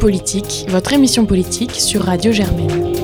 [0.00, 2.94] politique, votre émission politique sur Radio Germaine.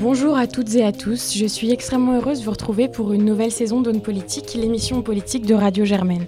[0.00, 3.24] Bonjour à toutes et à tous, je suis extrêmement heureuse de vous retrouver pour une
[3.24, 6.26] nouvelle saison d'Aune Politique, l'émission politique de Radio Germaine.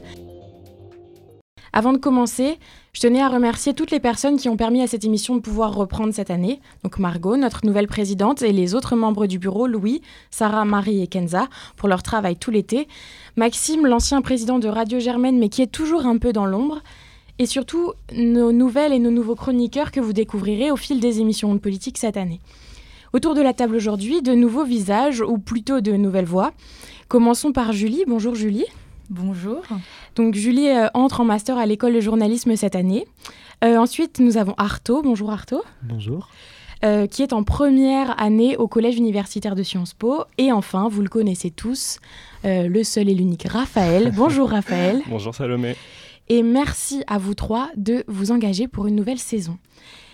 [1.74, 2.58] Avant de commencer,
[2.92, 5.74] je tenais à remercier toutes les personnes qui ont permis à cette émission de pouvoir
[5.74, 6.60] reprendre cette année.
[6.84, 11.06] Donc Margot, notre nouvelle présidente, et les autres membres du bureau, Louis, Sarah, Marie et
[11.06, 12.88] Kenza, pour leur travail tout l'été.
[13.36, 16.82] Maxime, l'ancien président de Radio Germaine, mais qui est toujours un peu dans l'ombre.
[17.38, 21.54] Et surtout, nos nouvelles et nos nouveaux chroniqueurs que vous découvrirez au fil des émissions
[21.54, 22.40] de politique cette année.
[23.14, 26.52] Autour de la table aujourd'hui, de nouveaux visages, ou plutôt de nouvelles voix.
[27.08, 28.04] Commençons par Julie.
[28.06, 28.66] Bonjour Julie.
[29.10, 29.62] Bonjour.
[30.16, 33.06] Donc Julie euh, entre en master à l'école de journalisme cette année.
[33.64, 35.02] Euh, ensuite, nous avons Arto.
[35.02, 35.62] Bonjour Arto.
[35.82, 36.28] Bonjour.
[36.84, 40.24] Euh, qui est en première année au Collège universitaire de Sciences Po.
[40.38, 41.98] Et enfin, vous le connaissez tous,
[42.44, 44.12] le seul et l'unique Raphaël.
[44.16, 45.00] Bonjour Raphaël.
[45.06, 45.76] Bonjour Salomé.
[46.28, 49.58] Et merci à vous trois de vous engager pour une nouvelle saison.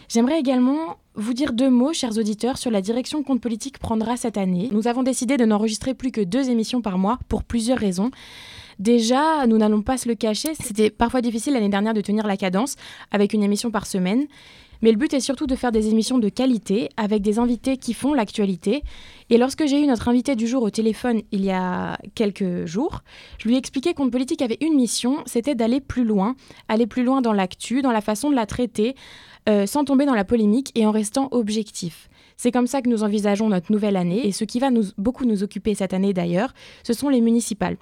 [0.09, 4.39] J'aimerais également vous dire deux mots, chers auditeurs, sur la direction Compte Politique prendra cette
[4.39, 4.69] année.
[4.73, 8.11] Nous avons décidé de n'enregistrer plus que deux émissions par mois pour plusieurs raisons.
[8.79, 12.37] Déjà, nous n'allons pas se le cacher, c'était parfois difficile l'année dernière de tenir la
[12.37, 12.77] cadence
[13.11, 14.27] avec une émission par semaine.
[14.83, 17.95] Mais le but est surtout de faire des émissions de qualité avec des invités qui
[17.95, 18.85] font l'actualité.
[19.29, 23.01] Et lorsque j'ai eu notre invité du jour au téléphone il y a quelques jours,
[23.39, 26.37] je lui ai expliqué qu'on politique avait une mission, c'était d'aller plus loin,
[26.69, 28.95] aller plus loin dans l'actu, dans la façon de la traiter,
[29.49, 32.09] euh, sans tomber dans la polémique et en restant objectif.
[32.37, 35.43] C'est comme ça que nous envisageons notre nouvelle année et ce qui va beaucoup nous
[35.43, 37.77] occuper cette année d'ailleurs, ce sont les municipales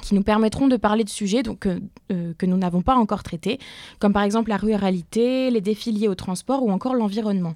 [0.00, 3.58] qui nous permettront de parler de sujets euh, euh, que nous n'avons pas encore traités,
[3.98, 7.54] comme par exemple la ruralité, les défis liés au transport ou encore l'environnement.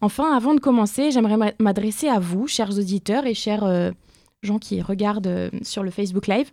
[0.00, 3.92] Enfin, avant de commencer, j'aimerais m'adresser à vous, chers auditeurs et chers euh,
[4.42, 6.50] gens qui regardent sur le Facebook Live.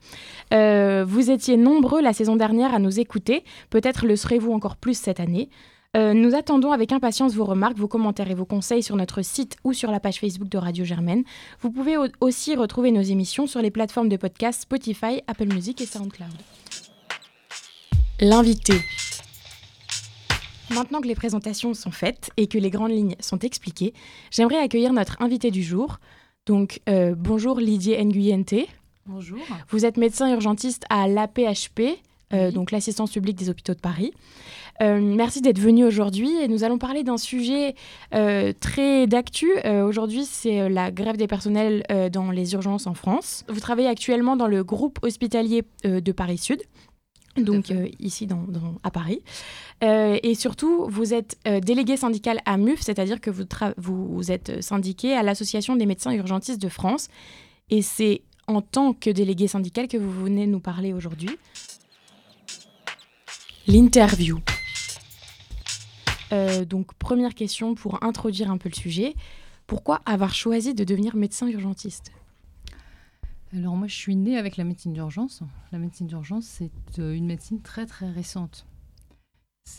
[1.05, 5.19] vous étiez nombreux la saison dernière à nous écouter, peut-être le serez-vous encore plus cette
[5.19, 5.49] année.
[5.97, 9.57] Euh, nous attendons avec impatience vos remarques, vos commentaires et vos conseils sur notre site
[9.65, 11.23] ou sur la page Facebook de Radio Germaine.
[11.59, 15.85] Vous pouvez aussi retrouver nos émissions sur les plateformes de podcast Spotify, Apple Music et
[15.85, 16.29] SoundCloud.
[18.21, 18.75] L'invité.
[20.69, 23.93] Maintenant que les présentations sont faites et que les grandes lignes sont expliquées,
[24.31, 25.99] j'aimerais accueillir notre invité du jour.
[26.45, 28.65] Donc, euh, bonjour Lydia Nguyente.
[29.05, 29.39] Bonjour.
[29.69, 31.99] Vous êtes médecin urgentiste à l'APHP,
[32.33, 34.13] euh, donc l'assistance publique des hôpitaux de Paris.
[34.81, 37.75] Euh, merci d'être venu aujourd'hui et nous allons parler d'un sujet
[38.13, 39.49] euh, très d'actu.
[39.65, 43.45] aujourd'hui, c'est la grève des personnels dans les urgences en France.
[43.47, 46.61] Vous travaillez actuellement dans le groupe hospitalier de Paris Sud.
[47.37, 48.45] Donc ici dans,
[48.83, 49.21] à Paris.
[49.81, 53.45] et surtout, vous êtes délégué syndical à MUF, c'est-à-dire que vous,
[53.77, 57.07] vous êtes syndiqué à l'Association des médecins urgentistes de France.
[57.69, 61.29] Et c'est en tant que délégué syndical que vous venez nous parler aujourd'hui.
[63.67, 64.39] L'interview.
[66.31, 69.15] Euh, donc, première question pour introduire un peu le sujet.
[69.67, 72.11] Pourquoi avoir choisi de devenir médecin urgentiste?
[73.53, 75.41] Alors, moi, je suis née avec la médecine d'urgence.
[75.71, 78.65] La médecine d'urgence, c'est euh, une médecine très, très récente.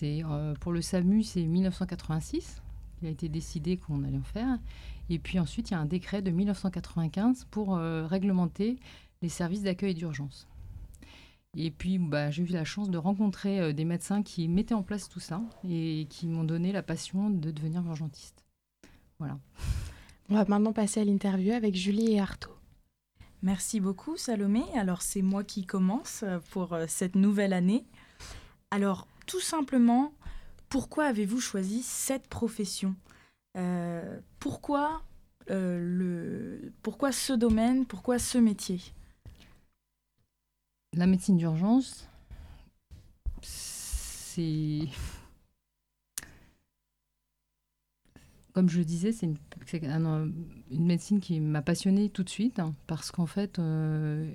[0.03, 2.62] Euh, Pour le SAMU, c'est 1986.
[3.01, 4.59] Il a été décidé qu'on allait en faire.
[5.11, 8.79] Et puis ensuite, il y a un décret de 1995 pour réglementer
[9.23, 10.47] les services d'accueil d'urgence.
[11.57, 14.83] Et puis, bah, j'ai eu la chance de rencontrer euh, des médecins qui mettaient en
[14.83, 18.45] place tout ça et qui m'ont donné la passion de devenir urgentiste.
[19.19, 19.39] Voilà.
[20.31, 22.57] On va maintenant passer à l'interview avec Julie et Artaud.
[23.43, 24.62] Merci beaucoup, Salomé.
[24.75, 27.85] Alors, c'est moi qui commence euh, pour euh, cette nouvelle année.
[28.71, 30.15] Alors, tout simplement,
[30.71, 32.95] pourquoi avez-vous choisi cette profession?
[34.39, 35.03] Pourquoi,
[35.49, 36.73] le...
[36.83, 37.85] pourquoi ce domaine?
[37.85, 38.81] Pourquoi ce métier?
[40.95, 42.09] La médecine d'urgence,
[43.41, 44.81] c'est.
[48.53, 50.33] Comme je le disais, c'est une,
[50.71, 54.31] médecine qui m'a passionnée tout de suite, hein, parce qu'en fait, euh,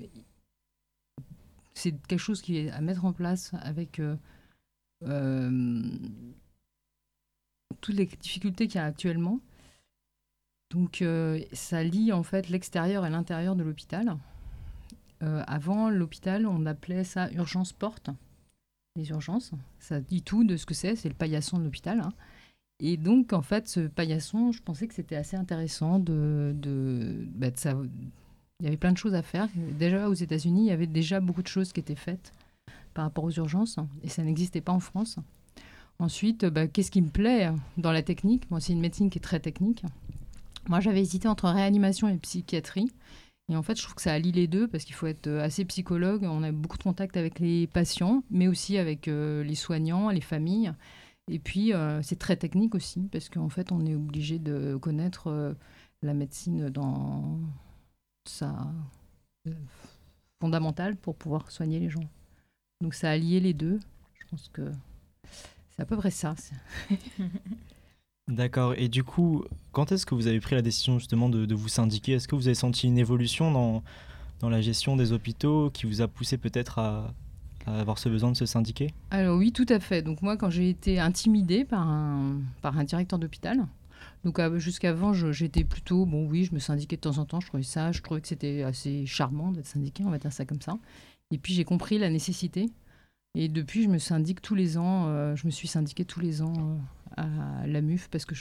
[1.76, 4.16] c'est quelque chose qui est à mettre en place avec euh,
[5.04, 5.92] euh,
[7.80, 9.40] toutes les difficultés qu'il y a actuellement.
[10.72, 11.04] Donc,
[11.54, 14.18] ça lie en fait l'extérieur et l'intérieur de l'hôpital.
[15.24, 18.10] Euh, avant, l'hôpital, on appelait ça urgence porte,
[18.96, 19.52] les urgences.
[19.80, 22.00] Ça dit tout de ce que c'est, c'est le paillasson de l'hôpital.
[22.02, 22.14] Hein.
[22.80, 26.54] Et donc, en fait, ce paillasson, je pensais que c'était assez intéressant de,
[27.36, 27.48] bah.
[28.60, 29.48] Il y avait plein de choses à faire.
[29.78, 32.32] Déjà, aux États-Unis, il y avait déjà beaucoup de choses qui étaient faites
[32.96, 35.18] par rapport aux urgences, et ça n'existait pas en France.
[36.00, 38.50] Ensuite, bah, qu'est-ce qui me plaît dans la technique?
[38.50, 39.84] Moi, c'est une médecine qui est très technique.
[40.68, 42.92] Moi, j'avais hésité entre réanimation et psychiatrie.
[43.50, 45.64] Et en fait, je trouve que ça allie les deux parce qu'il faut être assez
[45.66, 46.24] psychologue.
[46.24, 50.74] On a beaucoup de contact avec les patients, mais aussi avec les soignants, les familles.
[51.32, 51.72] Et puis,
[52.02, 55.56] c'est très technique aussi parce qu'en fait, on est obligé de connaître
[56.02, 57.40] la médecine dans
[58.26, 58.54] sa
[60.40, 62.08] fondamentale pour pouvoir soigner les gens.
[62.82, 63.80] Donc ça a les deux.
[64.20, 64.72] Je pense que
[65.72, 66.36] c'est à peu près ça.
[68.28, 68.74] D'accord.
[68.78, 72.14] Et du coup, quand est-ce que vous avez pris la décision justement de, vous syndiquer?
[72.14, 73.84] Est-ce que vous avez senti une évolution dans,
[74.40, 77.14] dans la gestion des hôpitaux qui vous a poussé peut-être à,
[77.66, 78.94] avoir ce besoin de se syndiquer?
[79.12, 80.02] Alors oui, tout à fait.
[80.02, 83.66] Donc moi, quand j'ai été intimidée par un, par un directeur d'hôpital,
[84.24, 87.64] donc jusqu'avant, j'étais plutôt, bon oui, je me syndiquais de temps en temps, je trouvais
[87.64, 90.78] ça, je trouvais que c'était assez charmant d'être syndiqué, on va dire ça comme ça.
[91.32, 92.70] Et puis j'ai compris la nécessité.
[93.36, 96.42] Et depuis, je me syndique tous les ans, euh, je me suis syndiquée tous les
[96.42, 96.76] ans euh,
[97.18, 98.36] à la MUF, parce que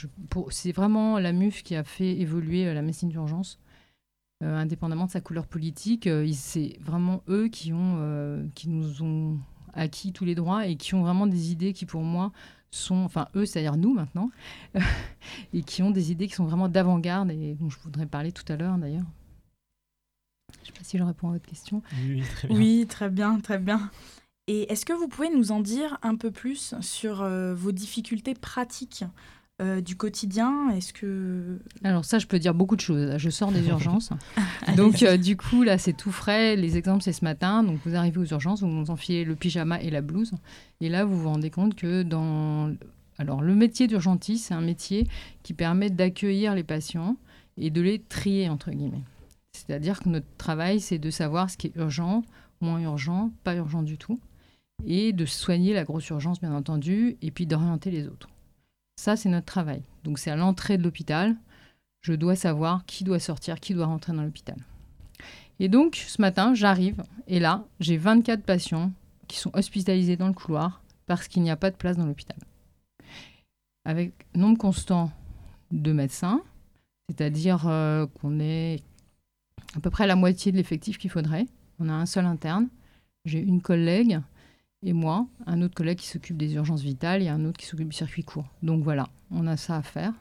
[0.49, 3.59] c'est vraiment la MUF qui a fait évoluer euh, la médecine d'urgence.
[4.41, 9.39] indépendamment de sa couleur politique, c'est vraiment eux qui, ont, qui nous ont
[9.73, 12.31] acquis tous les droits et qui ont vraiment des idées qui, pour moi,
[12.71, 14.29] sont, enfin eux, c'est-à-dire nous maintenant,
[15.53, 18.45] et qui ont des idées qui sont vraiment d'avant-garde et dont je voudrais parler tout
[18.51, 19.05] à l'heure d'ailleurs.
[20.53, 21.81] Je ne sais pas si je réponds à votre question.
[22.05, 22.57] Oui, très bien.
[22.57, 23.91] Oui, très bien, très bien.
[24.47, 28.33] Et est-ce que vous pouvez nous en dire un peu plus sur euh, vos difficultés
[28.33, 29.03] pratiques
[29.61, 30.69] euh, du quotidien?
[30.69, 33.17] Est-ce que alors ça, je peux dire beaucoup de choses.
[33.17, 34.11] Je sors des urgences,
[34.77, 36.55] donc euh, du coup là, c'est tout frais.
[36.55, 37.61] Les exemples, c'est ce matin.
[37.61, 40.31] Donc vous arrivez aux urgences, vous vous enfilez le pyjama et la blouse,
[40.79, 42.73] et là vous vous rendez compte que dans
[43.17, 45.07] alors le métier d'urgentiste, c'est un métier
[45.43, 47.17] qui permet d'accueillir les patients
[47.57, 49.03] et de les trier entre guillemets.
[49.51, 52.23] C'est-à-dire que notre travail, c'est de savoir ce qui est urgent,
[52.61, 54.19] moins urgent, pas urgent du tout,
[54.85, 58.29] et de soigner la grosse urgence bien entendu, et puis d'orienter les autres.
[58.95, 59.81] Ça, c'est notre travail.
[60.03, 61.35] Donc c'est à l'entrée de l'hôpital.
[62.01, 64.57] Je dois savoir qui doit sortir, qui doit rentrer dans l'hôpital.
[65.59, 68.91] Et donc, ce matin, j'arrive et là, j'ai 24 patients
[69.27, 72.37] qui sont hospitalisés dans le couloir parce qu'il n'y a pas de place dans l'hôpital.
[73.85, 75.11] Avec nombre constant
[75.71, 76.41] de médecins,
[77.09, 78.83] c'est-à-dire euh, qu'on est
[79.75, 81.45] à peu près la moitié de l'effectif qu'il faudrait.
[81.79, 82.67] On a un seul interne.
[83.25, 84.19] J'ai une collègue
[84.83, 87.89] et moi, un autre collègue qui s'occupe des urgences vitales et un autre qui s'occupe
[87.89, 88.45] du circuit court.
[88.61, 90.13] Donc voilà, on a ça à faire.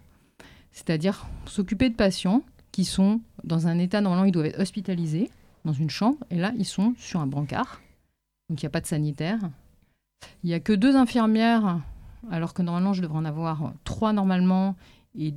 [0.73, 2.43] C'est-à-dire s'occuper de patients
[2.73, 5.31] qui sont dans un état, normalement, ils doivent être hospitalisés
[5.65, 7.81] dans une chambre, et là, ils sont sur un brancard.
[8.49, 9.41] Donc il n'y a pas de sanitaire.
[10.43, 11.81] Il n'y a que deux infirmières,
[12.31, 14.77] alors que normalement, je devrais en avoir trois normalement,
[15.19, 15.35] et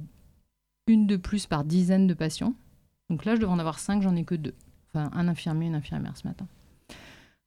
[0.87, 2.53] une de plus par dizaine de patients.
[3.09, 4.55] Donc là, je devrais en avoir cinq, j'en ai que deux.
[4.89, 6.47] Enfin, un infirmier une infirmière ce matin.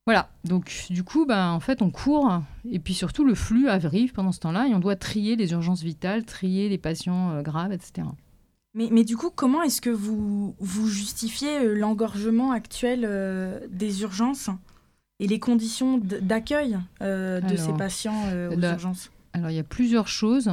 [0.07, 4.13] Voilà, donc du coup, ben, en fait, on court, et puis surtout, le flux arrive
[4.13, 7.73] pendant ce temps-là, et on doit trier les urgences vitales, trier les patients euh, graves,
[7.73, 8.09] etc.
[8.75, 14.03] Mais, mais, du coup, comment est-ce que vous, vous justifiez euh, l'engorgement actuel euh, des
[14.03, 14.51] urgences
[15.21, 19.13] et les conditions d'accueil de ces patients aux urgences?
[19.35, 20.51] Alors, il y a plusieurs choses.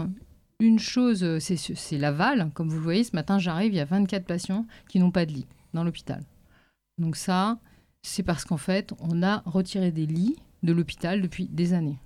[0.60, 2.52] Une chose, c'est l'aval.
[2.54, 5.26] Comme vous le voyez, ce matin, j'arrive, il y a 24 patients qui n'ont pas
[5.26, 6.24] de lit dans l'hôpital.
[7.00, 7.58] Donc ça,
[8.02, 11.98] c'est parce qu'en fait, on a retiré des lits de l'hôpital depuis des années.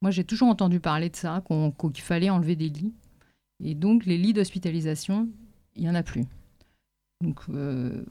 [0.00, 2.92] Moi, j'ai toujours entendu parler de ça, qu'il fallait enlever des lits.
[3.62, 5.28] Et donc, les lits d'hospitalisation,
[5.76, 6.24] il n'y en a plus.
[7.22, 8.04] Donc, euh,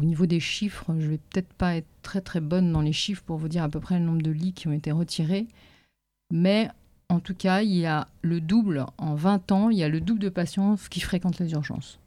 [0.00, 3.22] au niveau des chiffres, je vais peut-être pas être très très bonne dans les chiffres
[3.22, 5.46] pour vous dire à peu près le nombre de lits qui ont été retirés.
[6.32, 6.70] Mais
[7.10, 10.00] en tout cas, il y a le double, en 20 ans, il y a le
[10.00, 11.98] double de patients qui fréquentent les urgences.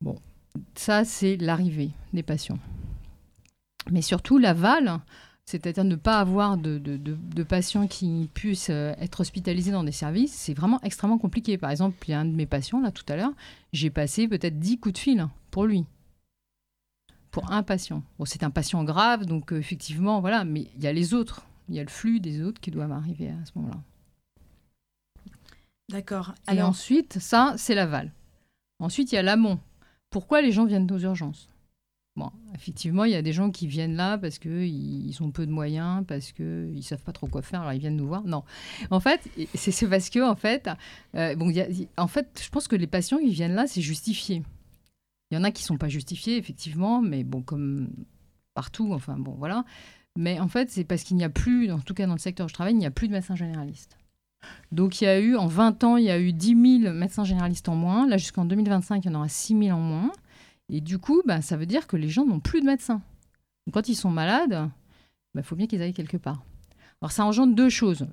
[0.00, 0.16] Bon,
[0.74, 2.58] ça, c'est l'arrivée des patients
[3.90, 5.00] mais surtout l'aval,
[5.44, 10.54] c'est-à-dire ne pas avoir de, patients qui puissent euh, être hospitalisés dans des services, c'est
[10.54, 11.58] vraiment extrêmement compliqué.
[11.58, 13.32] Par exemple, il y a un de mes patients, là, tout à l'heure,
[13.72, 15.84] j'ai passé peut-être 10 coups de fil pour lui,
[17.30, 18.02] pour un patient.
[18.18, 21.42] Bon, c'est un patient grave, donc euh, effectivement, voilà, mais il y a les autres,
[21.68, 23.80] il y a le flux des autres qui doivent arriver à ce moment-là.
[25.88, 26.34] D'accord.
[26.52, 28.12] Et ensuite, ça, c'est l'aval.
[28.78, 29.58] Ensuite, il y a l'amont.
[30.08, 31.49] Pourquoi les gens viennent aux urgences?
[32.54, 36.04] Effectivement, il y a des gens qui viennent là parce qu'ils ont peu de moyens,
[36.06, 38.22] parce qu'ils ne savent pas trop quoi faire, alors ils viennent nous voir.
[38.24, 38.44] Non.
[38.90, 40.68] En fait, c'est parce que, en fait,
[41.14, 41.52] euh, bon,
[41.96, 44.42] en fait, je pense que les patients qui viennent là, c'est justifié.
[45.30, 47.88] Il y en a qui ne sont pas justifiés, effectivement, mais bon, comme
[48.54, 49.64] partout, enfin bon, voilà.
[50.18, 52.46] Mais en fait, c'est parce qu'il n'y a plus, en tout cas dans le secteur
[52.46, 53.96] où je travaille, il n'y a plus de médecins généralistes.
[54.72, 57.24] Donc il y a eu, en 20 ans, il y a eu 10 000 médecins
[57.24, 58.08] généralistes en moins.
[58.08, 60.12] Là, jusqu'en 2025, il y en aura 6 000 en moins.
[60.70, 63.02] Et du coup, bah, ça veut dire que les gens n'ont plus de médecins.
[63.72, 64.70] quand ils sont malades,
[65.34, 66.42] il bah, faut bien qu'ils aillent quelque part.
[67.02, 68.06] Alors ça engendre deux choses.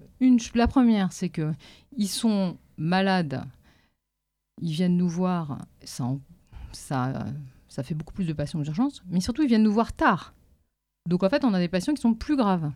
[0.56, 1.52] La première, c'est que
[1.96, 3.44] ils sont malades,
[4.62, 6.16] ils viennent nous voir, ça,
[6.72, 7.26] ça
[7.68, 10.34] ça fait beaucoup plus de patients aux urgences, mais surtout ils viennent nous voir tard.
[11.08, 12.72] Donc en fait, on a des patients qui sont plus graves.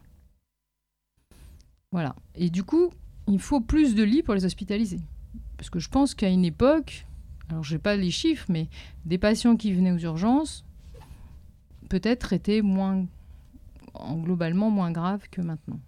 [1.92, 2.16] Voilà.
[2.36, 2.92] Et du coup,
[3.28, 5.00] il faut plus de lits pour les hospitaliser.
[5.58, 7.06] Parce que je pense qu'à une époque,
[7.52, 8.68] alors je n'ai pas les chiffres, mais
[9.06, 10.64] des patients qui venaient aux urgences,
[11.90, 13.06] peut-être étaient moins,
[14.24, 15.80] globalement moins graves que maintenant.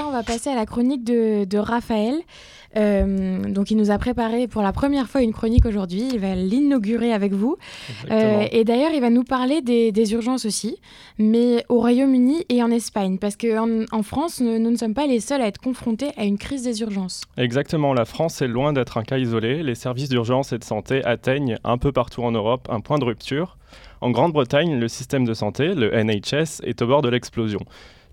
[0.00, 2.14] On va passer à la chronique de, de Raphaël.
[2.76, 6.08] Euh, donc, il nous a préparé pour la première fois une chronique aujourd'hui.
[6.12, 7.56] Il va l'inaugurer avec vous.
[8.10, 10.78] Euh, et d'ailleurs, il va nous parler des, urgences aussi,
[11.18, 15.06] mais au Royaume-Uni et en Espagne, parce qu'en en France, nous, nous, ne sommes pas
[15.06, 17.22] les seuls à être confrontés à une crise des urgences.
[17.36, 17.92] Exactement.
[17.92, 19.62] La France est loin d'être un cas isolé.
[19.62, 23.04] Les services d'urgence et de santé atteignent un peu partout en Europe un point de
[23.04, 23.58] rupture.
[24.00, 27.60] En Grande-Bretagne, le système de santé, le NHS, est au bord de l'explosion.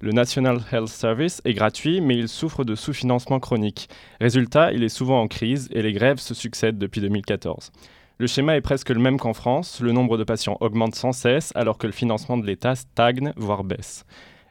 [0.01, 3.87] Le National Health Service est gratuit, mais il souffre de sous-financement chronique.
[4.19, 7.71] Résultat, il est souvent en crise et les grèves se succèdent depuis 2014.
[8.17, 11.51] Le schéma est presque le même qu'en France, le nombre de patients augmente sans cesse
[11.55, 14.05] alors que le financement de l'État stagne, voire baisse.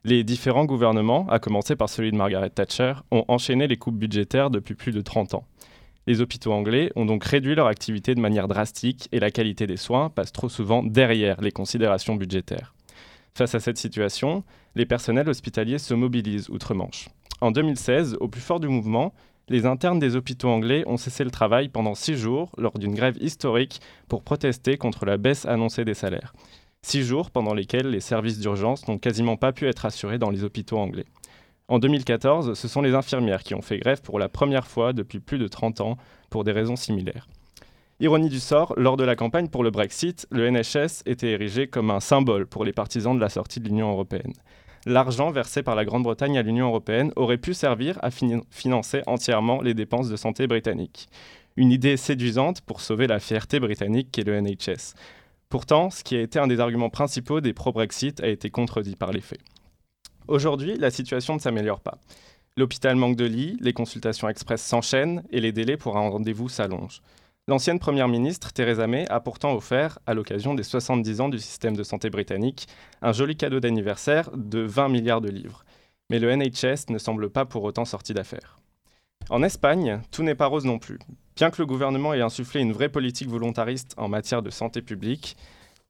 [0.05, 4.51] Les différents gouvernements, à commencer par celui de Margaret Thatcher, ont enchaîné les coupes budgétaires
[4.51, 5.45] depuis plus de 30 ans.
[6.07, 9.79] Les hôpitaux anglais ont donc réduit leur activité de manière drastique et la qualité des
[9.79, 12.75] soins passe trop souvent derrière les considérations budgétaires.
[13.37, 14.45] Face à cette situation,
[14.77, 17.09] les personnels hospitaliers se mobilisent outre-Manche.
[17.41, 19.13] En 2016, au plus fort du mouvement,
[19.49, 23.17] les internes des hôpitaux anglais ont cessé le travail pendant six jours lors d'une grève
[23.21, 26.33] historique pour protester contre la baisse annoncée des salaires.
[26.83, 30.45] Six jours pendant lesquels les services d'urgence n'ont quasiment pas pu être assurés dans les
[30.45, 31.07] hôpitaux anglais.
[31.67, 35.19] En 2014, ce sont les infirmières qui ont fait grève pour la première fois depuis
[35.19, 35.97] plus de 30 ans
[36.31, 37.27] pour des raisons similaires.
[38.01, 41.93] Ironie du sort, lors de la campagne pour le Brexit, le NHS était érigé comme
[41.93, 44.33] un symbole pour les partisans de la sortie de l'Union européenne.
[44.85, 49.75] L'argent versé par la Grande-Bretagne à l'Union européenne aurait pu servir à financer entièrement les
[49.75, 51.09] dépenses de santé britanniques.
[51.57, 54.95] Une idée séduisante pour sauver la fierté britannique qu'est le NHS.
[55.49, 59.13] Pourtant, ce qui a été un des arguments principaux des pro-Brexit a été contredit par
[59.13, 59.41] les faits.
[60.27, 61.99] Aujourd'hui, la situation ne s'améliore pas.
[62.57, 67.01] L'hôpital manque de lits, les consultations express s'enchaînent et les délais pour un rendez-vous s'allongent.
[67.47, 71.77] L'ancienne première ministre, Theresa May, a pourtant offert, à l'occasion des 70 ans du système
[71.77, 72.67] de santé britannique,
[73.03, 75.63] un joli cadeau d'anniversaire de 20 milliards de livres.
[76.09, 78.61] Mais le NHS ne semble pas pour autant sorti d'affaire.
[79.29, 80.99] En Espagne, tout n'est pas rose non plus.
[81.37, 85.37] Bien que le gouvernement ait insufflé une vraie politique volontariste en matière de santé publique,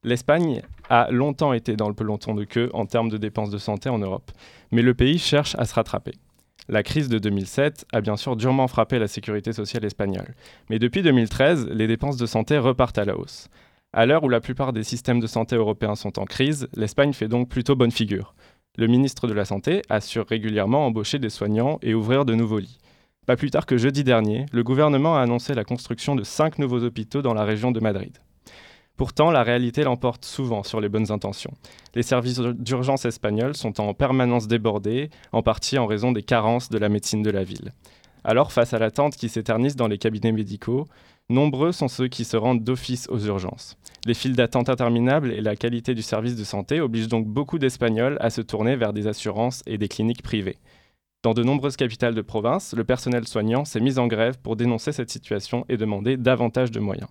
[0.03, 3.87] l'Espagne a longtemps été dans le peloton de queue en termes de dépenses de santé
[3.87, 4.31] en Europe.
[4.71, 6.15] Mais le pays cherche à se rattraper.
[6.67, 10.33] La crise de 2007 a bien sûr durement frappé la sécurité sociale espagnole.
[10.69, 13.49] Mais depuis 2013, les dépenses de santé repartent à la hausse.
[13.93, 17.27] À l'heure où la plupart des systèmes de santé européens sont en crise, l'Espagne fait
[17.27, 18.33] donc plutôt bonne figure.
[18.77, 22.79] Le ministre de la Santé assure régulièrement embaucher des soignants et ouvrir de nouveaux lits.
[23.25, 26.83] Pas plus tard que jeudi dernier, le gouvernement a annoncé la construction de cinq nouveaux
[26.83, 28.17] hôpitaux dans la région de Madrid.
[28.97, 31.53] Pourtant, la réalité l'emporte souvent sur les bonnes intentions.
[31.95, 36.77] Les services d'urgence espagnols sont en permanence débordés, en partie en raison des carences de
[36.77, 37.73] la médecine de la ville.
[38.23, 40.87] Alors, face à l'attente qui s'éternise dans les cabinets médicaux,
[41.29, 43.77] nombreux sont ceux qui se rendent d'office aux urgences.
[44.05, 48.17] Les files d'attente interminables et la qualité du service de santé obligent donc beaucoup d'Espagnols
[48.21, 50.57] à se tourner vers des assurances et des cliniques privées.
[51.21, 54.91] Dans de nombreuses capitales de province, le personnel soignant s'est mis en grève pour dénoncer
[54.91, 57.09] cette situation et demander davantage de moyens.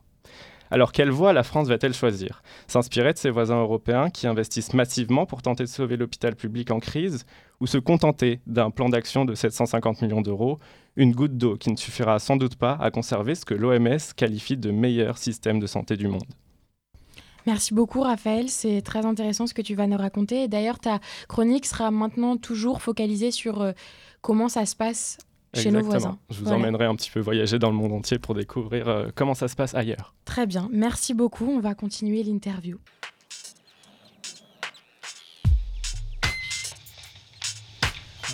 [0.71, 2.43] Alors quelle voie la France va-t-elle choisir?
[2.67, 6.81] S'inspirer de ses voisins européens qui investissent massivement pour tenter de sauver l'hôpital public en
[6.81, 7.27] crise
[7.61, 10.59] ou se contenter d'un plan d'action de 750 millions d'euros,
[10.97, 14.57] une goutte d'eau qui ne suffira sans doute pas à conserver ce que l'OMS qualifie
[14.57, 16.25] de meilleur système de santé du monde.
[17.47, 20.49] Merci beaucoup Raphaël, c'est très intéressant ce que tu vas nous raconter.
[20.49, 23.73] D'ailleurs, ta chronique sera maintenant toujours focalisée sur euh,
[24.23, 25.19] comment ça se passe
[25.55, 26.19] chez nos voisins.
[26.31, 29.35] Je vous emmènerai un petit peu voyager dans le monde entier pour découvrir euh, comment
[29.35, 30.15] ça se passe ailleurs.
[30.25, 31.47] Très bien, merci beaucoup.
[31.47, 32.79] On va continuer l'interview.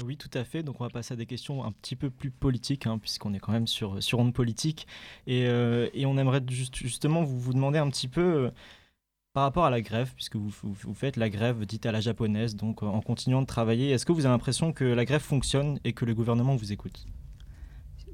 [0.01, 0.63] Ah oui, tout à fait.
[0.63, 3.39] Donc, on va passer à des questions un petit peu plus politiques, hein, puisqu'on est
[3.39, 4.87] quand même sur, sur onde politique.
[5.27, 8.51] Et, euh, et on aimerait juste, justement vous, vous demander un petit peu, euh,
[9.33, 10.51] par rapport à la grève, puisque vous,
[10.95, 14.13] faites la grève dite à la japonaise, donc euh, en continuant de travailler, est-ce que
[14.13, 17.07] vous avez l'impression que la grève fonctionne et que le gouvernement vous écoute?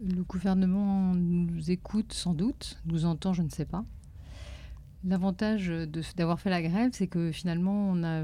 [0.03, 3.85] Le gouvernement nous écoute sans doute, nous entend, je ne sais pas.
[5.05, 5.73] L'avantage
[6.17, 8.23] d'avoir fait la grève, c'est que finalement, on a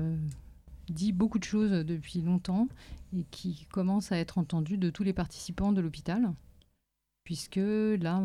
[0.90, 2.68] dit beaucoup de choses depuis longtemps
[3.16, 6.34] et qui commencent à être entendues de tous les participants de l'hôpital,
[7.24, 8.20] puisque là,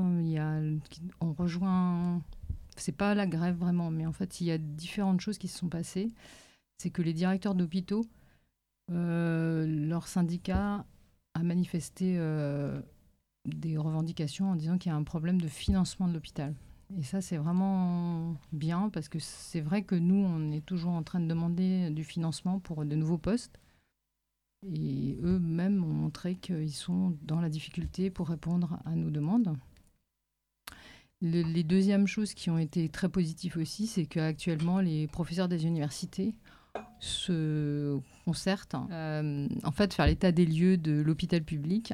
[1.22, 2.22] on rejoint
[2.82, 5.58] c'est pas la grève vraiment, mais en fait, il y a différentes choses qui se
[5.58, 6.10] sont passées.
[6.78, 8.06] C'est que les directeurs d'hôpitaux,
[8.92, 10.86] euh, leur syndicat
[11.34, 12.82] a manifesté euh,
[13.46, 16.56] des revendications en disant qu'il y a un problème de financement de l'hôpital.
[16.98, 21.04] Et ça, c'est vraiment bien parce que c'est vrai que nous, on est toujours en
[21.04, 23.60] train de demander du financement pour de nouveaux postes.
[24.64, 29.56] Et eux-mêmes ont montré qu'ils sont dans la difficulté pour répondre à nos demandes.
[31.22, 36.36] Les deuxièmes choses qui ont été très positives aussi, c'est qu'actuellement, les professeurs des universités
[37.00, 41.94] se concertent, euh, en fait, faire l'état des lieux de l'hôpital public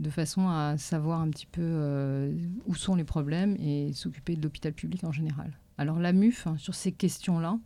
[0.00, 2.34] de façon à savoir un petit peu euh,
[2.66, 5.52] où sont les problèmes et s'occuper de l'hôpital public en général.
[5.78, 7.58] Alors la MUF, hein, sur ces questions-là,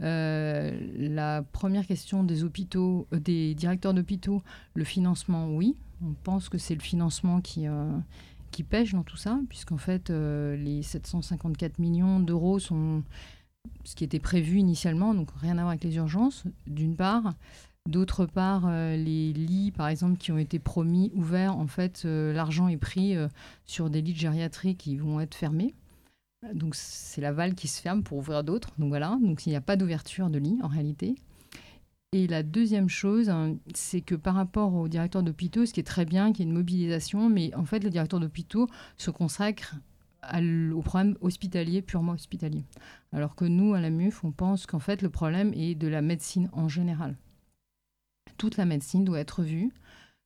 [0.00, 4.42] euh, la première question des hôpitaux, des directeurs d'hôpitaux,
[4.74, 5.76] le financement, oui.
[6.00, 7.66] On pense que c'est le financement qui,
[8.50, 13.02] qui pêche dans tout ça, puisqu'en fait, les 754 millions d'euros sont
[13.84, 17.34] ce qui était prévu initialement, donc rien à voir avec les urgences, d'une part.
[17.88, 22.34] D'autre part, euh, les lits, par exemple, qui ont été promis ouverts, en fait, euh,
[22.34, 23.28] l'argent est pris euh,
[23.64, 25.74] sur des lits de gériatrie qui vont être fermés.
[26.52, 28.72] Donc c'est la valve qui se ferme pour ouvrir d'autres.
[28.78, 31.16] Donc voilà, donc il n'y a pas d'ouverture de lits en réalité.
[32.12, 35.84] Et la deuxième chose, hein, c'est que par rapport au directeur d'hôpitaux, ce qui est
[35.84, 39.74] très bien, qu'il y ait une mobilisation, mais en fait, le directeur d'hôpitaux se consacre
[40.74, 42.64] au problème hospitalier, purement hospitalier.
[43.12, 46.02] Alors que nous, à la MUF, on pense qu'en fait, le problème est de la
[46.02, 47.16] médecine en général
[48.38, 49.70] toute la médecine doit être vue,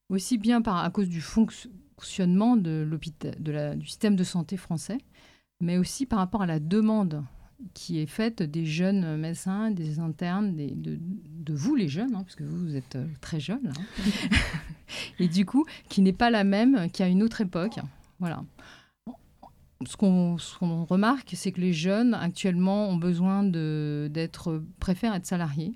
[0.08, 4.98] aussi bien à cause du fonctionnement du système de santé français,
[5.60, 7.24] mais aussi par rapport à la demande
[7.74, 12.34] qui est faite des jeunes médecins, des internes, des, de, vous les jeunes, hein, parce
[12.34, 14.10] que vous, vous êtes euh, très jeunes, hein.
[15.18, 17.78] et du coup, qui n'est pas la même qu'à une autre époque.
[18.18, 18.44] Voilà.
[19.86, 20.36] Ce qu'on
[20.84, 25.72] remarque, c'est que les jeunes actuellement ont besoin d'être, préfèrent être salariés,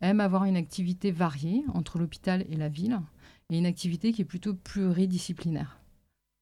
[0.00, 2.98] aime avoir une activité variée entre l'hôpital et la ville,
[3.50, 5.77] et une activité qui est plutôt pluridisciplinaire.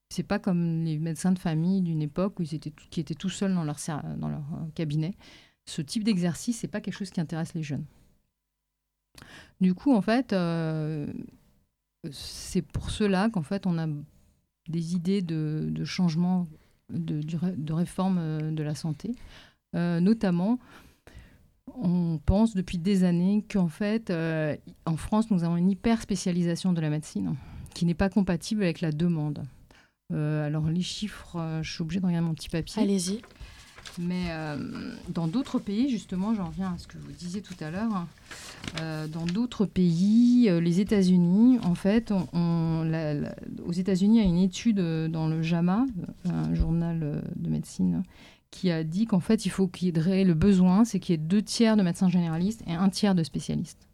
[0.08, 3.28] C'est pas comme les médecins de famille d'une époque où ils étaient qui étaient tout
[3.28, 3.76] seuls dans leur,
[4.16, 5.14] dans leur euh, cabinet.
[5.66, 7.84] Ce type d'exercice, c'est pas quelque chose qui intéresse les jeunes.
[9.60, 11.06] Du coup, en fait, euh,
[12.12, 13.88] c'est pour cela qu'en fait, on a
[14.68, 16.46] des idées de, changement,
[16.90, 19.14] de, de, réforme euh, de la santé,
[19.74, 20.58] notamment
[21.74, 24.10] on pense depuis des années qu'en fait,
[24.86, 27.34] en France, nous avons une hyper spécialisation de la médecine
[27.74, 29.44] qui n'est pas compatible avec la demande.
[30.12, 32.82] Euh, alors les chiffres, euh, je suis obligée de regarder mon petit papier.
[32.82, 33.20] Allez-y.
[33.98, 34.26] Mais
[35.08, 38.06] dans d'autres pays, justement, j'en reviens à ce que vous disiez tout à l'heure,
[38.76, 45.28] dans d'autres pays, les États-Unis, en fait, aux États-Unis, il y a une étude dans
[45.28, 45.86] le JAMA,
[46.26, 48.02] un journal de médecine,
[48.50, 51.14] qui a dit qu'en fait, il faut qu'il y ait le besoin, c'est qu'il y
[51.14, 53.88] ait deux tiers de médecins généralistes et un tiers de spécialistes.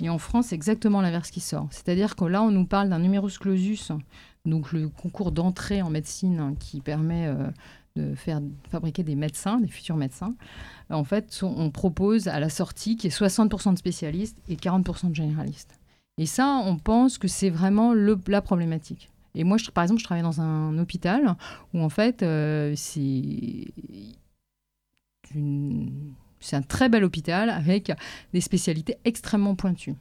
[0.00, 1.68] Et en France, c'est exactement l'inverse qui sort.
[1.70, 3.92] C'est-à-dire que là, on nous parle d'un numerus clausus,
[4.44, 7.50] donc le concours d'entrée en médecine qui permet euh,
[7.96, 10.34] de faire fabriquer des médecins, des futurs médecins.
[10.90, 15.10] En fait, on propose à la sortie qu'il y ait 60% de spécialistes et 40%
[15.10, 15.78] de généralistes.
[16.18, 19.10] Et ça, on pense que c'est vraiment le, la problématique.
[19.34, 21.36] Et moi, par exemple, je travaille dans un hôpital
[21.72, 23.72] où, en fait, euh, c'est
[26.52, 27.92] un très bel hôpital avec
[28.32, 29.94] des spécialités extrêmement pointues.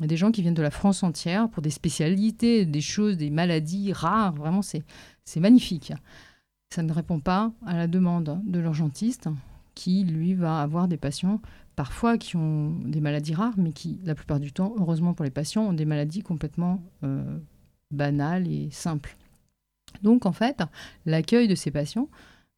[0.00, 3.92] Des gens qui viennent de la France entière pour des spécialités, des choses, des maladies
[3.92, 4.34] rares.
[4.34, 5.92] Vraiment, c'est magnifique.
[6.70, 9.28] Ça ne répond pas à la demande de l'urgentiste
[9.74, 11.40] qui, lui, va avoir des patients
[11.76, 15.30] parfois qui ont des maladies rares, mais qui, la plupart du temps, heureusement pour les
[15.30, 17.38] patients, ont des maladies complètement euh,
[17.90, 19.16] banal et simple.
[20.02, 20.62] Donc en fait,
[21.06, 22.08] l'accueil de ces patients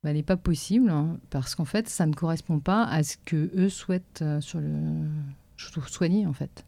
[0.03, 3.51] bah, n'est pas possible hein, parce qu'en fait, ça ne correspond pas à ce que
[3.55, 4.41] eux souhaitent euh,
[5.87, 6.65] soigner en fait.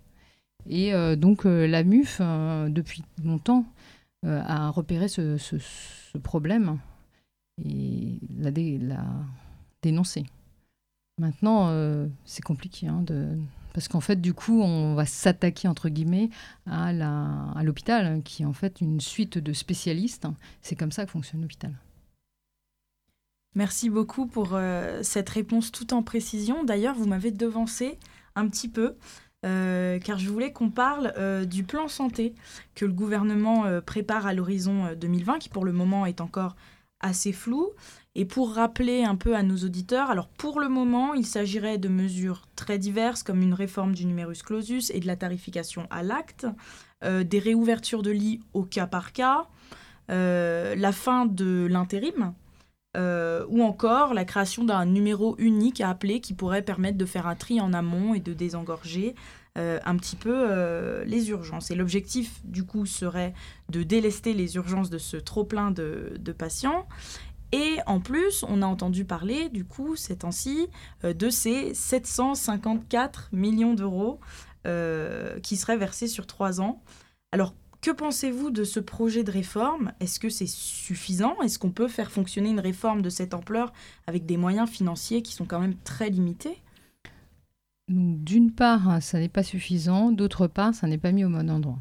[0.69, 3.65] Et euh, donc euh, la MUF, depuis longtemps,
[4.25, 5.39] a repéré ce,
[6.23, 6.79] problème
[7.65, 9.05] et l'a,
[9.83, 10.25] dénoncé.
[11.19, 11.73] Maintenant,
[12.25, 13.05] c'est compliqué hein,
[13.79, 16.31] parce qu'en fait, du coup, on va s'attaquer, entre guillemets,
[16.67, 16.93] à,
[17.63, 20.27] l'hôpital, qui est en fait une suite de spécialistes.
[20.63, 21.73] C'est comme ça que fonctionne l'hôpital.
[23.55, 26.65] Merci beaucoup pour euh, cette réponse tout en précision.
[26.65, 27.99] D'ailleurs, vous m'avez devancé
[28.35, 28.97] un petit peu,
[29.47, 32.35] euh, car je voulais qu'on parle euh, du plan santé
[32.75, 36.57] que le gouvernement prépare à l'horizon 2020, qui pour le moment est encore
[37.01, 37.71] assez flou.
[38.15, 41.89] Et pour rappeler un peu à nos auditeurs, alors pour le moment, il s'agirait de
[41.89, 46.47] mesures très diverses comme une réforme du numerus clausus et de la tarification à l'acte,
[47.05, 49.47] euh, des réouvertures de lits au cas par cas,
[50.11, 52.35] euh, la fin de l'intérim,
[52.97, 57.27] euh, ou encore la création d'un numéro unique à appeler qui pourrait permettre de faire
[57.27, 59.15] un tri en amont et de désengorger
[59.57, 61.73] un petit peu les urgences.
[61.73, 63.35] Et l'objectif, du coup, serait
[63.71, 66.87] de délester les urgences de ce trop-plein de, patients.
[67.51, 70.69] Et en plus, on a entendu parler, du coup, ces temps-ci,
[71.03, 74.21] de ces 754 millions d'euros
[75.43, 76.81] qui seraient versés sur trois ans.
[77.33, 79.93] Alors, que pensez-vous de ce projet de réforme?
[80.01, 81.41] Est-ce que c'est suffisant?
[81.43, 83.73] Est-ce qu'on peut faire fonctionner une réforme de cette ampleur
[84.07, 86.61] avec des moyens financiers qui sont quand même très limités?
[87.89, 90.13] D'une part, ça n'est pas suffisant.
[90.13, 91.79] D'autre part, ça n'est pas mis au bon endroit.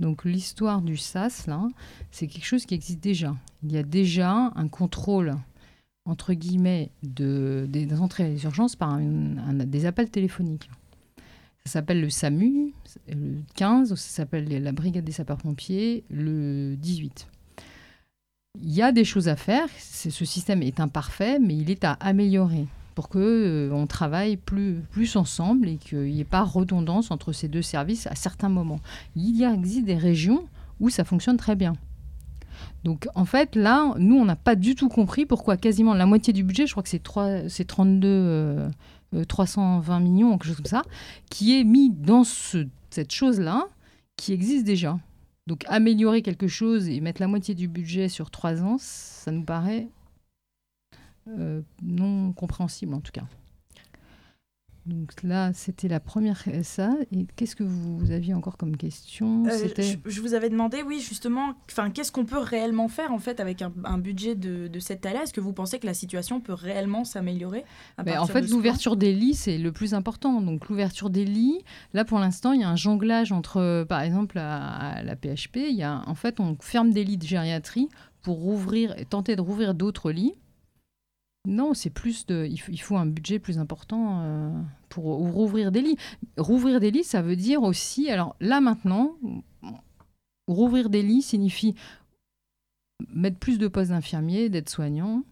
[0.00, 1.66] Donc l'histoire du SAS, là,
[2.12, 3.34] c'est quelque chose qui existe déjà.
[3.64, 5.34] Il y a déjà un contrôle,
[6.04, 10.70] entre guillemets, de, des entrées à urgences par des appels téléphoniques.
[11.64, 12.72] Ça s'appelle le SAMU,
[13.08, 17.28] le 15, ça s'appelle la brigade des sapeurs-pompiers, le 18.
[18.60, 21.92] Il y a des choses à faire, ce système est imparfait, mais il est à
[21.92, 22.66] améliorer
[22.98, 27.30] pour qu'on euh, on travaille plus, plus ensemble et qu'il n'y ait pas redondance entre
[27.30, 28.80] ces deux services à certains moments.
[29.14, 30.48] Il y a, existe des régions
[30.80, 31.74] où ça fonctionne très bien.
[32.82, 36.32] Donc en fait, là, nous, on n'a pas du tout compris pourquoi quasiment la moitié
[36.32, 38.68] du budget, je crois que c'est 32...
[39.28, 40.82] 320 euh, millions, quelque chose comme ça,
[41.30, 43.68] qui est mis dans cette chose-là,
[44.16, 44.98] qui existe déjà.
[45.46, 49.44] Donc améliorer quelque chose et mettre la moitié du budget sur trois ans, ça nous
[49.44, 49.88] paraît
[51.28, 53.24] euh, non compréhensible en tout cas.
[54.88, 56.94] Donc là, c'était la première ça.
[57.12, 59.68] Et qu'est-ce que vous aviez encore comme question euh,
[60.06, 61.54] je, vous avais demandé, oui, justement,
[61.92, 65.34] qu'est-ce qu'on peut réellement faire en fait avec un, budget de, de cette taille Est-ce
[65.34, 67.64] que vous pensez que la situation peut réellement s'améliorer
[67.98, 70.40] En fait, l'ouverture des lits, c'est le plus important.
[70.40, 71.60] Donc l'ouverture des lits,
[71.92, 75.56] là pour l'instant, il y a un jonglage entre, par exemple, la, la PHP.
[75.68, 77.88] Il y a, en fait, on ferme des lits de gériatrie
[78.22, 80.34] pour rouvrir, tenter de rouvrir d'autres lits.
[81.46, 82.46] Non, c'est plus de.
[82.46, 84.50] Il faut, un budget plus important euh,
[85.00, 85.96] pour rouvrir des lits.
[86.36, 88.10] Rouvrir des lits, ça veut dire aussi.
[88.10, 89.16] Alors là maintenant,
[90.46, 91.74] rouvrir des lits signifie
[93.12, 95.22] mettre plus de postes d'infirmiers, d'aides-soignants.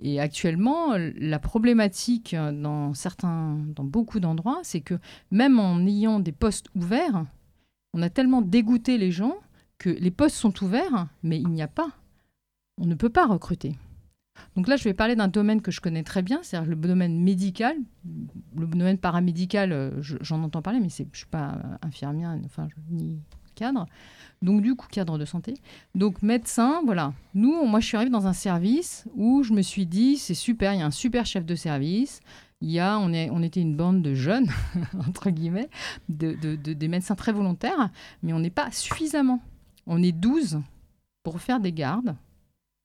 [0.00, 4.98] Et actuellement, la problématique dans certains, dans beaucoup d'endroits, c'est que
[5.30, 7.24] même en ayant des postes ouverts,
[7.94, 9.36] on a tellement dégoûté les gens
[9.78, 11.90] que les postes sont ouverts, mais il n'y a pas.
[12.80, 13.76] On ne peut pas recruter.
[14.56, 17.18] Donc là, je vais parler d'un domaine que je connais très bien, c'est-à-dire le domaine
[17.20, 17.76] médical.
[18.56, 23.18] Le domaine paramédical, euh, j'en entends parler, mais je ne suis pas infirmière, enfin, ni
[23.54, 23.86] cadre.
[24.42, 25.54] Donc du coup, cadre de santé.
[25.94, 27.14] Donc médecin, voilà.
[27.34, 30.74] Nous, moi, je suis arrivée dans un service où je me suis dit, c'est super,
[30.74, 32.20] il y a un super chef de service.
[32.60, 34.48] Il y a, on, est, on était une bande de jeunes,
[35.08, 35.68] entre guillemets,
[36.08, 37.90] de, des médecins très volontaires,
[38.22, 39.40] mais on n'est pas suffisamment.
[39.86, 40.60] On est 12
[41.24, 42.14] pour faire des gardes,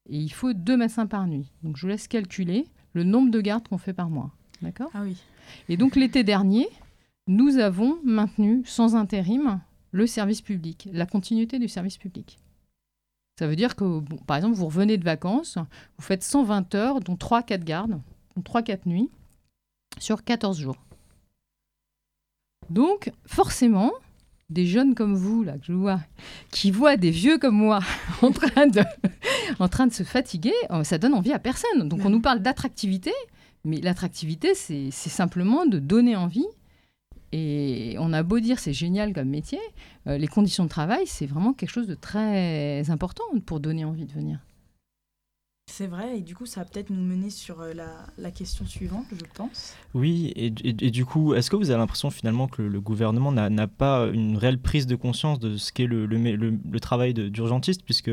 [0.09, 1.51] et il faut deux médecins par nuit.
[1.63, 4.31] Donc je vous laisse calculer le nombre de gardes qu'on fait par mois.
[4.61, 4.89] D'accord?
[4.93, 5.17] Ah oui.
[5.69, 6.67] Et donc l'été dernier,
[7.27, 9.59] nous avons maintenu sans intérim
[9.91, 12.39] le service public, la continuité du service public.
[13.37, 15.57] Ça veut dire que, par exemple, vous revenez de vacances,
[15.97, 18.01] vous faites 120 heures, dont 3-4 gardes,
[18.39, 19.09] 3-4 nuits,
[19.99, 20.77] sur 14 jours.
[22.69, 23.91] Donc, forcément,
[24.49, 25.99] des jeunes comme vous, là, que je vois,
[26.51, 27.79] qui voient des vieux comme moi
[28.21, 28.81] en train de,
[29.59, 31.87] en train de se fatiguer, euh, ça donne envie à personne.
[31.87, 33.11] Donc on nous parle d'attractivité,
[33.63, 36.47] mais l'attractivité, c'est simplement de donner envie.
[37.33, 39.59] Et on a beau dire c'est génial comme métier,
[40.07, 44.05] euh, les conditions de travail, c'est vraiment quelque chose de très important pour donner envie
[44.05, 44.39] de venir.
[45.69, 47.73] C'est vrai, et du coup, ça va peut-être nous mener sur euh,
[48.17, 49.75] la, question suivante, je pense.
[49.93, 54.07] Oui, et, du coup, est-ce que vous avez l'impression finalement que le, gouvernement n'a pas
[54.07, 58.11] une réelle prise de conscience de ce qu'est le, le, travail d'urgentiste, puisque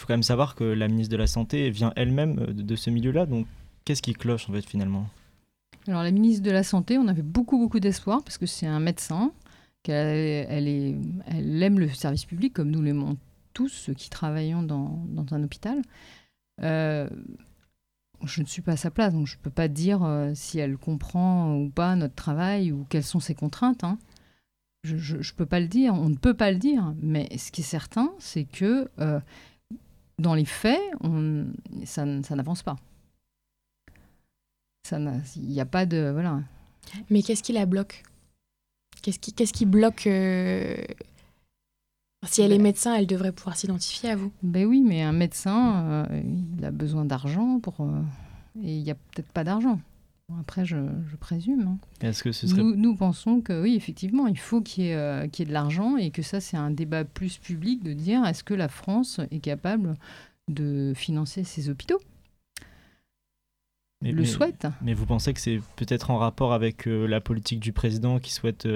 [0.00, 2.90] faut quand même savoir que la ministre de la Santé vient elle-même euh, de, ce
[2.90, 3.46] milieu-là, donc
[3.84, 5.06] qu'est-ce qui cloche en fait finalement?
[5.86, 8.80] Alors la ministre de la Santé, on avait beaucoup beaucoup d'espoir, parce que c'est un
[8.80, 9.32] médecin,
[9.82, 13.16] qu'elle elle aime le service public, comme nous l'aimons
[13.52, 15.82] tous, ceux qui travaillons dans, dans un hôpital.
[16.62, 17.08] Euh,
[18.24, 20.58] je ne suis pas à sa place, donc je ne peux pas dire euh, si
[20.58, 23.84] elle comprend ou pas notre travail ou quelles sont ses contraintes.
[23.84, 23.98] Hein.
[24.84, 27.60] Je ne peux pas le dire, on ne peut pas le dire, mais ce qui
[27.60, 28.88] est certain, c'est que
[30.18, 31.46] dans les faits, on,
[31.84, 32.76] ça, ça n'avance pas.
[34.90, 36.10] Il n'y a pas de...
[36.12, 36.42] Voilà.
[37.10, 38.02] Mais qu'est-ce qui la bloque?
[39.02, 40.08] Qu'est-ce qui, bloque
[42.24, 44.32] si elle est ben- médecin, elle devrait pouvoir s'identifier à vous.
[44.42, 46.22] Ben oui, mais un médecin, euh,
[46.56, 48.00] il a besoin d'argent pour euh,
[48.62, 49.80] et il n'y a peut-être pas d'argent.
[50.40, 50.76] Après, je,
[51.20, 51.62] présume.
[51.62, 51.78] Hein.
[52.00, 52.62] Est-ce que ce serait...
[52.62, 56.10] nous, pensons que oui, effectivement, il faut qu'il y, ait, euh, ait de l'argent et
[56.10, 59.94] que ça, c'est un débat plus public de dire est-ce que la France est capable
[60.48, 62.00] de financer ses hôpitaux?
[64.00, 64.66] Mais, le souhaite.
[64.80, 68.66] Mais vous pensez que c'est peut-être en rapport avec la politique du président qui souhaite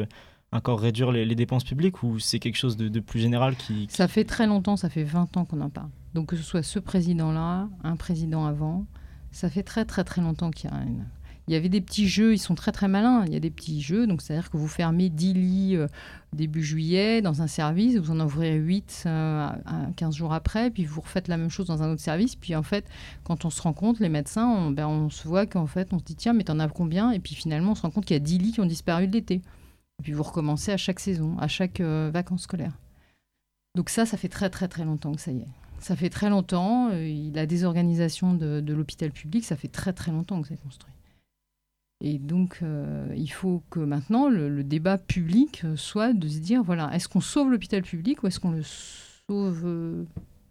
[0.53, 4.25] encore réduire les, dépenses publiques ou c'est quelque chose de, plus général qui, Ça fait
[4.25, 5.91] très longtemps, ça fait 20 ans qu'on en parle.
[6.15, 8.87] Donc que ce soit ce président-là, un président avant,
[9.33, 11.05] ça fait très très très longtemps qu'il y a une...
[11.49, 13.25] Il y avait des petits jeux, ils sont très très malins.
[13.27, 15.87] Il y a des petits jeux, donc c'est-à-dire que vous fermez 10 lits euh,
[16.33, 19.49] début juillet dans un service, vous en ouvrez 8 euh,
[19.97, 22.35] 15 jours après, puis vous refaites la même chose dans un autre service.
[22.35, 22.85] Puis en fait,
[23.25, 25.99] quand on se rend compte, les médecins, on, ben, on se voit qu'en fait, on
[25.99, 27.13] se dit tiens, mais t'en as combien?
[27.13, 29.07] Et puis finalement, on se rend compte qu'il y a 10 lits qui ont disparu
[29.07, 29.35] de l'été.
[29.99, 32.77] Et puis vous recommencez à chaque saison, à chaque euh, vacances scolaires.
[33.77, 35.49] Donc ça, ça fait très très très longtemps que ça y est.
[35.79, 36.89] Ça fait très longtemps.
[36.93, 40.96] Euh, la désorganisation de, de l'hôpital public, ça fait très très longtemps que c'est construit.
[42.03, 46.91] Et donc, euh, il faut que maintenant le, débat public soit de se dire voilà,
[46.95, 50.07] est-ce qu'on sauve l'hôpital public ou est-ce qu'on le sauve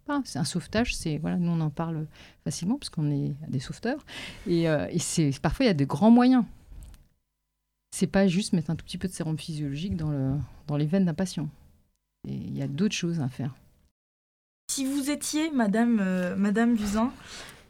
[0.05, 0.21] pas?
[0.25, 2.07] C'est un sauvetage, c'est voilà, nous on en parle
[2.43, 4.03] facilement parce qu'on est des sauveteurs.
[4.47, 6.45] Et, euh, c'est parfois il y a de grands moyens.
[7.91, 10.33] C'est pas juste mettre un tout petit peu de sérum physiologique dans, le,
[10.67, 11.49] dans les veines d'un patient.
[12.27, 13.55] Il y a d'autres choses à faire.
[14.71, 16.75] Si vous étiez Madame, euh, Madame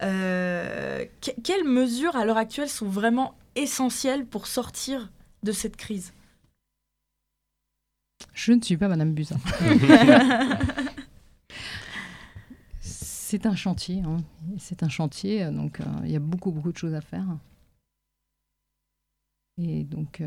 [0.02, 1.06] euh,
[1.44, 5.12] quelles mesures à l'heure actuelle sont vraiment essentielles pour sortir
[5.44, 6.14] de cette crise
[8.34, 9.38] Je ne suis pas Madame Buzyn.
[12.80, 14.02] c'est un chantier.
[14.02, 14.18] Hein.
[14.58, 17.26] C'est un chantier, donc euh, il y a beaucoup, beaucoup de choses à faire.
[19.58, 20.22] Et donc,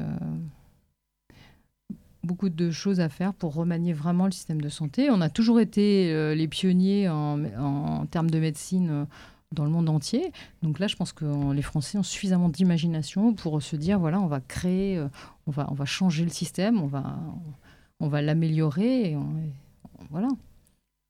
[2.29, 5.11] beaucoup de choses à faire pour remanier vraiment le système de santé.
[5.11, 9.05] On a toujours été euh, les pionniers en, termes de médecine euh,
[9.53, 10.33] dans le monde entier.
[10.63, 14.27] Donc là, je pense que les Français ont suffisamment d'imagination pour se dire, voilà, on
[14.27, 15.09] va créer, euh,
[15.47, 17.19] on, va, on va changer le système, on va,
[18.01, 19.17] on va l'améliorer.
[20.11, 20.29] Voilà.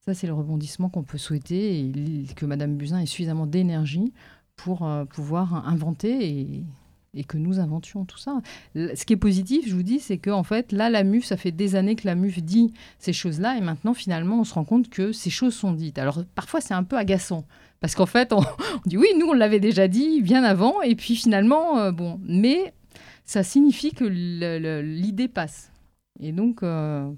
[0.05, 4.13] Ça, c'est le rebondissement qu'on peut souhaiter et que Madame Buzyn ait suffisamment d'énergie
[4.57, 6.65] pour pouvoir inventer et
[7.15, 8.41] et que nous inventions tout ça.
[8.75, 11.37] Ce qui est positif, je vous dis, c'est que en fait, là, la MUF, ça
[11.37, 14.65] fait des années que la MUF dit ces choses-là, et maintenant, finalement, on se rend
[14.65, 15.99] compte que ces choses sont dites.
[15.99, 17.45] Alors, parfois, c'est un peu agaçant,
[17.81, 18.43] parce qu'en fait, on,
[18.87, 22.73] dit oui, nous, on l'avait déjà dit bien avant, et puis finalement, euh, bon, mais
[23.25, 25.71] ça signifie que l'idée passe.
[26.21, 27.11] Et donc, euh,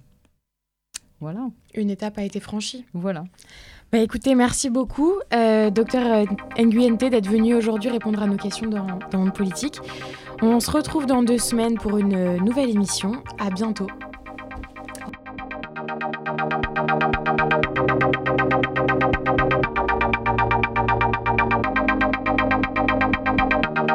[1.21, 1.49] voilà.
[1.75, 2.85] Une étape a été franchie.
[2.93, 3.25] Voilà.
[3.93, 6.25] Bah écoutez, merci beaucoup, euh, docteur euh,
[6.63, 9.81] Nguyente, d'être venu aujourd'hui répondre à nos questions dans, dans Monde Politique.
[10.43, 13.25] On se retrouve dans deux semaines pour une nouvelle émission.
[13.41, 13.89] À bientôt.